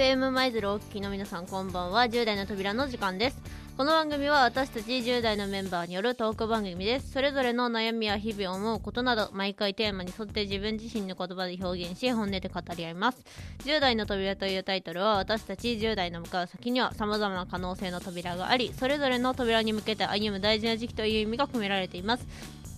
[0.00, 2.04] FM 舞鶴お聞きの皆さんこんばんは。
[2.06, 3.36] 10代の扉の時間です。
[3.76, 7.12] この番組は私たち10代のメンバーによるトーク番組です。
[7.12, 13.22] それぞれの悩みや日々思うことなど毎回テーマに沿って自分自身の言葉で表現し本音で語り合います。
[13.66, 22.26] 10代の扉というタイトルは私たち10代の向かう先には様々な可能性の扉がありそれぞれの扉に向けて歩む大事な時期という意味が込められています。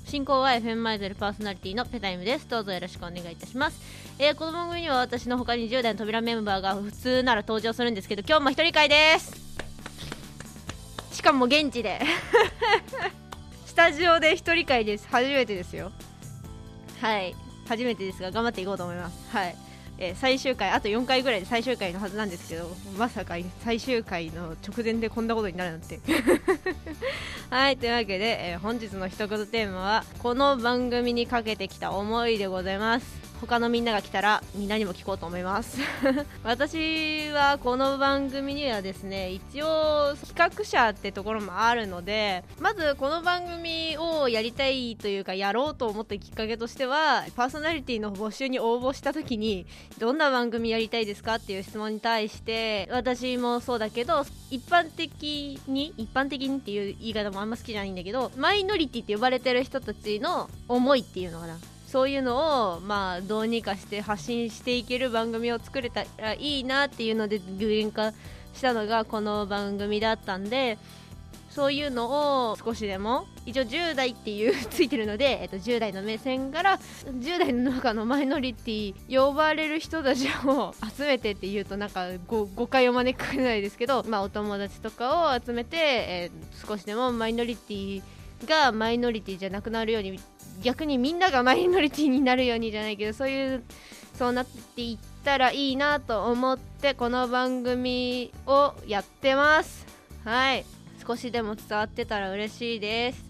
[0.05, 2.48] 進行は FM マイゼルパーソナリティのペタイムです。
[2.48, 3.80] どうぞよろしくお願いいたします、
[4.19, 9.33] えー、この番組には私の他に10代の扉メンバーが普通なら登場するんですけど今日も一人会です。
[11.12, 12.01] しかも現地で。
[13.66, 15.09] スタジオで一人会です。
[15.11, 15.92] 初めてですよ。
[17.00, 17.34] はい。
[17.66, 19.37] 初めてですが頑張っていこうと思います。
[19.37, 26.01] はいえー、最終回あと4回ぐらいで最終回のはずなんですけどまさか最終回の直前でこんなことになるなんて。
[27.51, 33.31] はいというわけで、えー、本日の一言テーマはこの番組にかけてきた思いでございます。
[33.47, 35.79] 他のみんなが来たらみんなにも聞こうと思います。
[36.45, 49.67] 私はこの番組にはですね一応企画者ってところもあるのでまずこの番組をやりたいというかやろうと思ったきっかけとしてはパーソナリティの募集に応募した時に
[49.99, 61.59] どんな番組やりたいですかっていう質問に対して私もそうだけど一般的に一般的にっていう言い方もあんま好きじゃないんだけどマイノリティって呼ばれてる人たちの思いっていうのかな。
[61.93, 68.12] そういうのをまあどうにかして発信していける番組を作れたらいいなっていうので具現化
[68.55, 70.79] したのがこの番組だったんで
[71.51, 88.03] そういうのを少しでも一応10代っていうついてるので、えっと、10代の目線から10代の中のマイノリティ呼ばれる人たちを集めてっていうとなんか誤解を招くかないですけど、まあ、お友達とかを集めて、えー、少しでもマイノリティ
[88.47, 90.19] がマイノリティじゃなくなるように
[90.63, 93.63] 逆にみんながマイノリティになるようにじゃないけどそういう
[94.15, 99.87] そうなっていったらいいなと思ってこの番組をやってます。
[100.25, 100.65] はい。
[101.05, 103.25] 少しでも伝わってたら嬉しいです。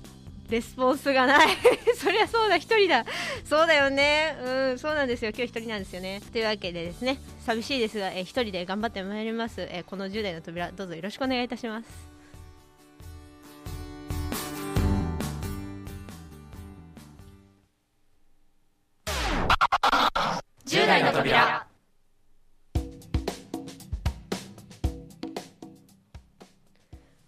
[0.50, 1.48] レスポンスがない。
[1.96, 2.56] そりゃそうだ。
[2.56, 3.06] 1人だ。
[3.44, 4.36] そうだよね。
[4.44, 4.78] うん。
[4.78, 5.30] そうなんですよ。
[5.30, 6.20] 今日1人なんですよね。
[6.32, 7.18] というわけでですね。
[7.46, 12.11] 寂しいですが、え1人で頑張ってまいります、えこの10代の扉どうぞよろしくお願いいたします。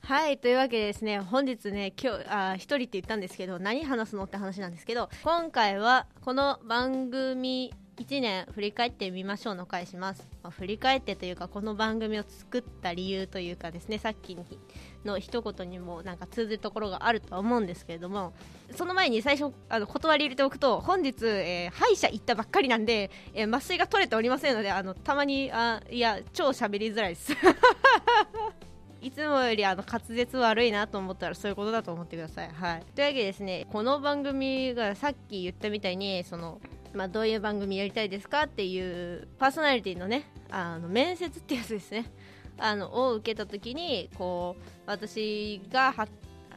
[0.05, 14.37] はいというわけでですね本日ね今日あ一人って言ったんですけど何話すのって話なんですけど今回はこの番組1年振り返ってみましょうの回します、まあ、振り返ってというかこの番組を作った理由というかですねさっき
[15.07, 18.35] の一言にもなんか通ずるところがあるとは思うんですけれども
[18.77, 27.33] その前に最初あの断り入れておくと本日、えー、歯医者行ったばっかりなんで、えー、麻酔が取れておりませんのであのたまにあいや超喋りづらいです。
[29.05, 32.49] いつもよりあの滑舌悪いなと思ったらそういうことだと思ってください。
[32.49, 36.59] はい、というわけでですねこの番組がさっき言ったみたいにその
[36.95, 42.07] まあ、どういう番組やりたいですかっていうパーソナリティのねあの面接ってやつですね
[42.57, 45.93] あのを受けた時にこう私が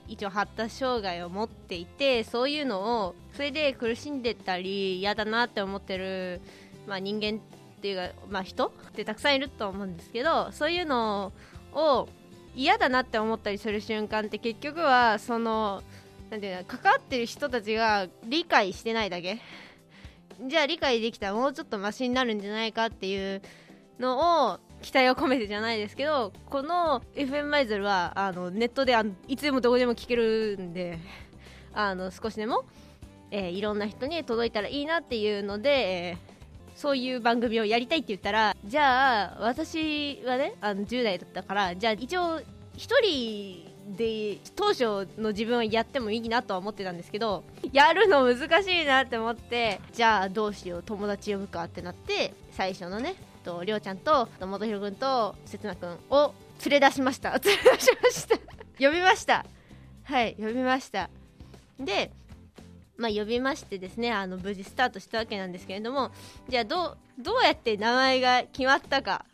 [0.08, 6.40] 一応発達障害を持っていてそういうのをそれで苦しんでたり嫌だなって思ってる、
[6.86, 11.34] まあ、人間っていうか、まあ、人ってたくさんいると思うんですけどそういうの
[11.74, 12.08] を
[12.58, 15.84] 嫌だなって思ったりする瞬間って結局はその
[16.32, 19.40] なんていうの関わってる人たちが理解してないだけ。
[20.48, 23.42] じゃあ理解できたらもうちょっとマシになるんじゃないかっていう
[24.00, 31.00] のを期待を込めてじゃないですけどこの FM マイゼルはあのネットであいつでもどこでも聞けるんで
[31.74, 32.66] あの少しでも、
[33.32, 36.37] えー、いろんな人に届いたらいいなっていうので、えー、
[36.78, 42.44] そういう番組をやりたいって言ったらじゃあ私はねあの10代だったからじゃあ一応1
[43.04, 47.44] 人で当初の自分はやってもいいなとは思ってたんですけど
[47.74, 56.34] やるの難しいなって思ってじゃあどうしよう友達呼ぶかってなって最初のねとりょうちゃんと元弘君とせつな君を
[56.64, 57.32] 連れ出しました。
[57.32, 58.38] 連れ出しました。
[58.80, 59.46] 呼びました。
[60.04, 61.10] はい呼びました。
[61.80, 62.12] で
[62.98, 66.12] まあ、呼びましてですねあの無事スタートしたわけなんですけれども
[66.50, 69.26] じゃあどうどうやって名前が決まったか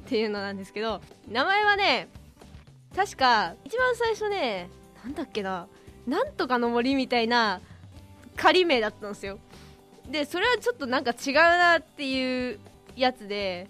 [0.00, 2.08] っていうのなんですけど名前はね
[2.96, 4.68] 確か一番最初ね
[5.04, 5.66] なんだっけな
[6.06, 7.60] なんとかの森みたいな
[8.36, 9.38] 仮名だったんですよ。
[10.10, 12.58] でそれはちょっとなんか違うなっていう
[12.96, 13.68] やつで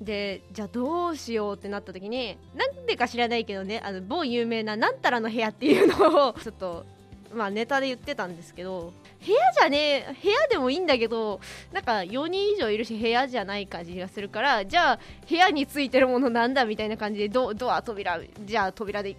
[0.00, 6.86] でじゃあどうしようってなった時になんでか知らないけどねあの某有名な「なんたらの部屋」っていうのをちょっと
[7.32, 8.92] まあネタで言ってたんですけど
[9.24, 11.40] 部屋じゃねえ部屋でもいいんだけど
[11.72, 14.98] なんか4人以上いるし部屋じゃない感じがするからじゃあ
[15.28, 19.16] 部屋についてるものなんだみたいな感じでドドア扉じゃあ扉で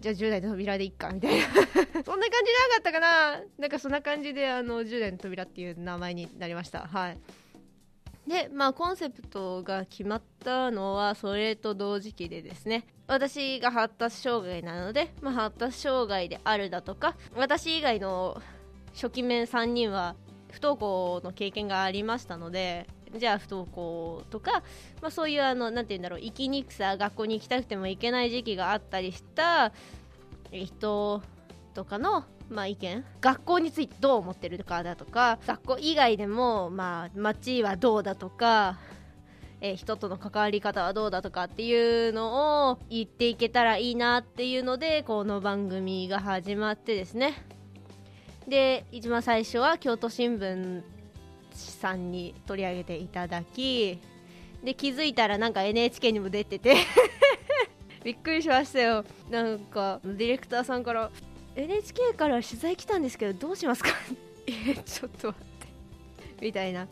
[0.00, 1.46] じゃあ10代の扉でいっかみたいな。
[1.50, 3.40] そんな感じじゃなかったかな。
[3.58, 6.86] なんかそんな感じであの10代の扉っていう名前になりました。
[6.86, 7.18] はい。
[8.28, 12.84] でまあコンセプトが決まったのはそれと同時期でですね。
[13.08, 18.40] 私が発達障害なので、まあ、発達障害であるだとか私以外の
[18.94, 20.14] 初期面3人は
[20.52, 24.62] 不登校の経験がありましたのでじゃあ不登校とか、
[25.00, 29.72] まあ、そういうあのなんて言うんだろう生きにくさ学校に行きたくても行けない時期があったりした
[30.52, 31.22] 人
[31.74, 38.78] とかのまあ、意見学校についてどう思ってるかだとか学校以外でも、まあ、街はどうだとか、
[39.60, 47.34] えー、人との関わり方はどうだとかっていうのを言っていけたらいいなっていうのでこの番組が始まってですね。
[48.46, 50.82] で一番最初は京都新聞
[51.52, 53.98] さんに取り上げていただき
[54.64, 56.76] で気づいたらなんか NHK にも出てて。
[58.04, 59.04] びっくりしましたよ。
[59.28, 61.10] なんかディレクターさんから
[61.56, 63.90] NHK から取材来たんですけどどうしますか？
[64.46, 65.66] えちょっと待って。
[66.40, 66.86] みたいな。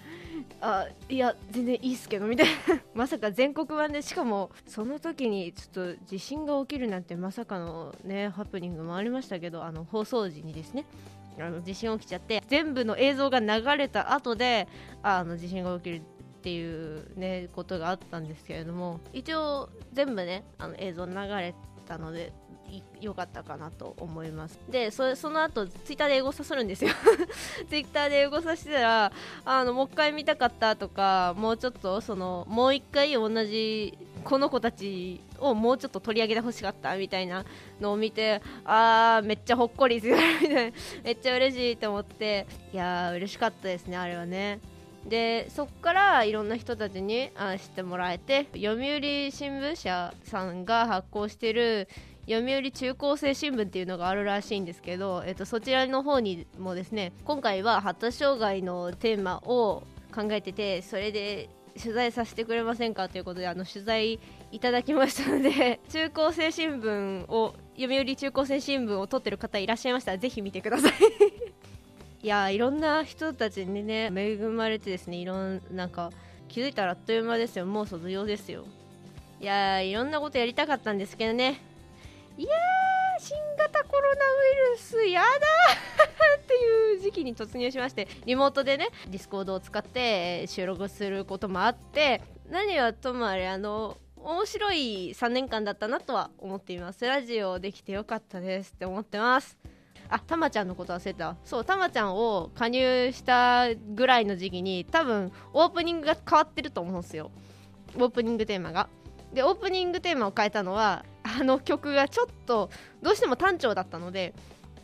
[0.61, 2.81] あいや全然いいっすけどみたいな。
[2.95, 10.85] まさか全国版でしかもその時にちょっと地震が起きるなんてまさかのねハプニングもありましたけどあの放送時にですね
[11.39, 14.69] あの地震起きちゃって全部の映像が流れた後で
[15.03, 16.01] あの地震が起きるっ
[16.43, 21.55] ていうねことがあったんですけれども一応全部ねあの映像流れ
[21.87, 22.33] たので
[23.01, 24.59] 良かったかなと思います。
[24.69, 26.91] でそその後ツイッターで英語させるんですよ。
[27.69, 29.13] ツイッターで英語させたら
[29.45, 37.45] あのもう一回見たかったとかもうちょっとそのもう一回同じこの子たちをもうちょっと取り上げてほしかったみたいな
[37.81, 40.73] のを見てあーめっちゃほっこりするみたいな。
[41.05, 44.61] めっちゃ嬉しいと思っていやー嬉しかったですねあれはね。
[45.09, 51.89] でそこからいろんな人たちにあ知ってもらえて読売新聞社さんが発行してる
[52.29, 61.49] 読売中高生新聞っていうのがあるらしいんですけど、えっと、そちらの方にもですね今回は発達障害のテーマを考えててそれで
[61.81, 64.19] 取材させてくれませんかということであの取材
[64.51, 70.93] いただきましたので 中高生新聞を読売中高生新聞を取ってる方いらっしゃいましたらぜひ見てください。
[72.25, 76.11] いやいろんな人たちにね恵まれてですねいろんなんか
[76.49, 77.67] 気づいたらあっという間ですよ。
[77.67, 78.65] もう卒業ですよ。
[79.41, 81.61] いやいろんなことやりたかったんですけどね。
[82.39, 84.19] いやー新型コロナウ
[84.71, 85.27] イルスやだ
[86.37, 97.07] っていう時期に突入しましてリモートでね Discord を使って収録することもあって何はともあれあの面白い3年間だったなとは思っています。
[97.07, 99.57] ラジオできてよかったですって思ってます。
[100.09, 107.31] あたまちゃんのこと忘れたそうたまちゃんを加入したぐらいの時期に多分オープニングが変わってると思うんですよ。
[107.97, 108.89] オープニングテーマが。
[109.33, 111.05] でオープニングテーマを変えたのは
[111.39, 112.71] あの曲がちょっと
[113.03, 114.35] どうしても単調だったので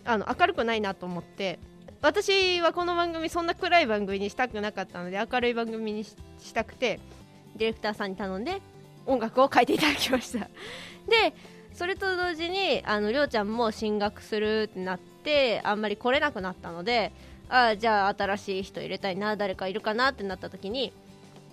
[0.04, 1.58] あの明るくないなと思って
[2.00, 6.16] 私はこの番組そんな暗い番組にしたくなかったので明るい番組にし
[6.52, 6.98] たくて
[7.56, 8.60] ディレクターさんに頼んで
[9.06, 10.48] 音楽を変えていただきました。
[11.08, 11.34] で
[11.72, 17.12] それと同時にあのりょうちゃんも進学するってなってあんまり来れなくなったので
[17.48, 20.92] あじゃあ新しい人入れたいな誰かいるかなってなった時に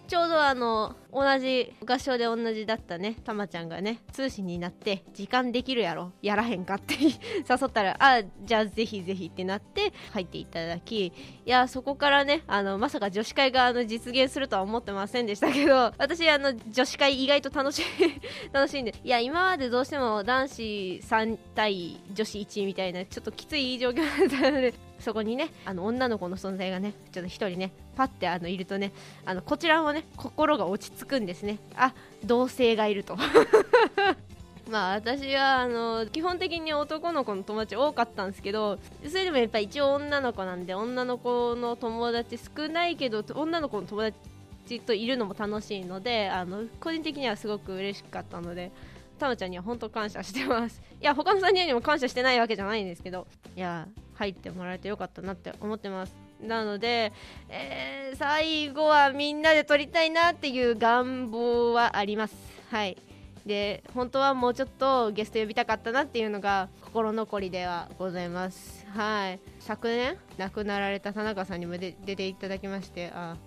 [0.10, 6.96] ちょうどあの同じ合唱で同じだったねたまちゃんがね通信になって時間できるやろやらへんかって
[7.48, 11.13] 誘ったらあじゃあぜひぜひってなって入っていただきい
[11.46, 17.84] やそこからねあのまさか女子会があの実現するとは思ってませんでしたけど 私あの女子会意外と楽しい
[18.51, 28.94] 楽しいんでいや今までどうしても男子3対女子1みたいなちょっときつい状況だったのでそこにねあの女の子の存在がねちょっと1人ねパッてあのいるとね
[29.25, 31.60] あのこちらもね心が落ち着くんですね。
[31.75, 33.18] あ同性がいると。
[34.72, 48.72] まあ私はあの基本的に男の子の友達多かったんですけどそれでもやっぱ一応女の子なんで女の子の友達少ないけど女の子の友達といるのも楽しいのであの個人的にはすごく嬉しかったので
[49.18, 50.82] たまちゃんには本当感謝してます。
[51.01, 53.27] いや他の3人にも感謝してないわけじゃないんですけど
[53.58, 56.28] いや入ってもらえてよかったなって思ってます。
[56.41, 57.12] なので、
[57.50, 62.36] えー、最後はみんなで撮りたいなっていう願望はあります。
[62.69, 62.98] はい。
[63.46, 68.86] で本当はもうちょっとゲスト呼びたかったなっていうのが心残りではございます。
[68.88, 69.39] はい。
[69.60, 73.38] 昨年亡くなられた田中さんにも出ていただきましてあ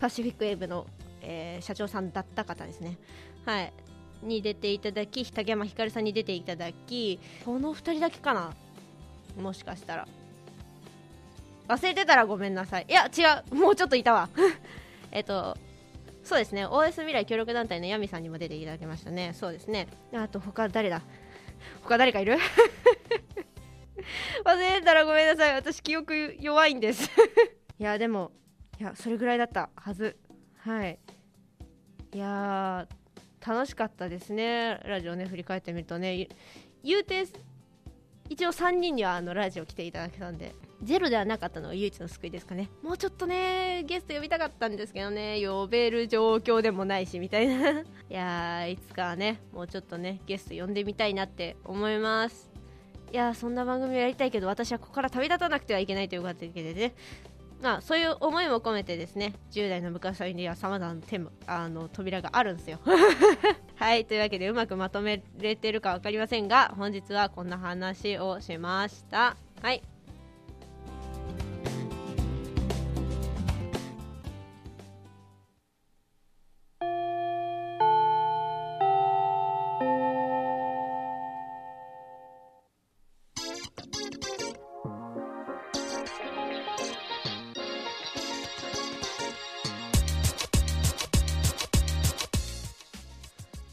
[0.00, 0.86] パシフィックウェーブの、
[1.22, 2.98] えー、社長さんだった方ですね。
[3.44, 3.72] はい。
[4.22, 8.52] に出ていただき竹山ひかるさんに出ていただきこの2人だけかな？
[9.40, 10.08] もしかしたら。
[11.68, 12.86] 忘れてたらごめんなさい。
[12.88, 13.54] いや違う。
[13.54, 14.28] もうちょっといたわ。
[15.12, 15.56] えっと
[16.22, 16.66] そうですね。
[16.66, 19.32] OS 未来協力団体のヤミさんにも出ていただきましたね。
[19.34, 19.88] そうですね。
[20.12, 21.02] あと他誰だ？
[21.82, 22.36] 他誰かいる？
[24.44, 25.54] 忘れてたらごめんなさい。
[25.54, 27.08] 私記憶弱いんです。
[27.78, 28.32] いやでも
[28.78, 30.16] いやそれぐらいだったはず。
[30.58, 30.98] はい。
[32.12, 32.86] いや
[33.46, 34.80] 楽しかったですね。
[34.84, 36.28] ラジオね振り返ってみるとね。
[36.82, 37.26] 言うて
[38.28, 40.52] 一応3人にはあのラジオ来ていただけたんで。
[40.82, 42.70] ゼロではなかったのが唯一の救いですかね。
[42.82, 45.40] もうちょっとねゲスト呼びたかったんですけどね。
[45.44, 47.80] 呼べる状況でもないしみたいな。
[47.80, 52.50] いやいつかはねもうちょっとねゲスト呼んでみたいなって思います。
[53.12, 56.94] いやそんな番組をやりたいけど私はここから旅立たなくてはいけないというわけでね。
[57.62, 62.80] まあ、そういう思いも込めてですね10代の昔にはさまざまなテーマあの扉があるんですよ。
[63.76, 69.36] はいというわけでうまくまとめれてるか分かりませんが本日はこんな話をしました。
[69.62, 69.82] はい。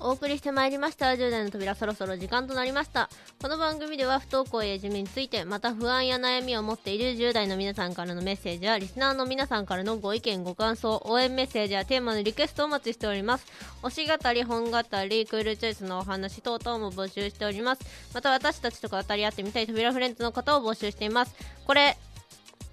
[0.05, 1.05] お送りしてまいりました。
[1.05, 3.09] 10代の扉そろそろ時間となりました。
[3.41, 13.47] この番組では不登校やいじめについてまた不安や悩みを持っている10代の皆さんからのメッセージやリスナーの皆さんからのご意見ご感想応援メッセージやテーマのリクエストをお待ちしております。
[13.81, 17.85] 推し語り本語りクールチョイスのお話等々も募集しております。
[18.13, 21.33] また私たちとか当たり合ってみたい扉フレンズの方を募集しています。
[21.65, 21.97] これ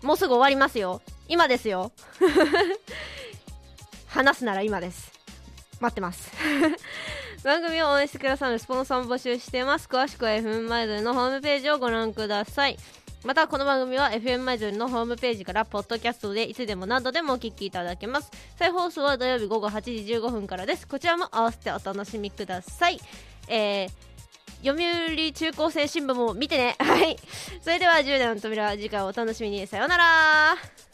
[0.03, 1.01] もうすぐ終わりますよ。
[1.29, 1.93] 今ですよ。
[4.09, 5.13] 話すなら今です。
[5.81, 6.33] 待ってます。
[7.42, 9.88] 番組を応援してくださるスポンサーも募集しています。
[9.88, 12.76] 詳しくは FM マイズルのホームページをご覧ください。
[13.25, 18.30] またこの番組は FM マイズルのホームページからポッドキャストでいつでも何度でもお聞きいただけます。
[18.59, 20.87] 再放送は土曜日午後8時15分からです。
[20.87, 23.00] こちらも合わせてお楽しみください。
[23.49, 24.11] えー
[24.62, 26.76] 読売中高生新聞も見てね。
[26.78, 27.16] はい。
[27.62, 29.66] それでは10代の扉は次回お楽しみに。
[29.66, 30.89] さようなら。